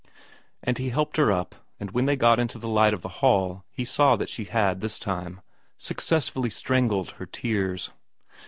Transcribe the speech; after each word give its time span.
And 0.63 0.79
he 0.79 0.89
helped 0.89 1.17
her 1.17 1.31
up, 1.31 1.53
and 1.79 1.91
when 1.91 2.07
they 2.07 2.15
got 2.15 2.39
into 2.39 2.57
the 2.57 2.67
light 2.67 2.91
of 2.95 3.03
the 3.03 3.07
hall 3.21 3.65
he 3.71 3.85
saw 3.85 4.15
that 4.15 4.29
she 4.29 4.45
had, 4.45 4.81
this 4.81 4.97
time, 4.97 5.41
success 5.77 6.27
fully 6.27 6.49
strangled 6.49 7.11
her 7.21 7.27
tears. 7.27 7.91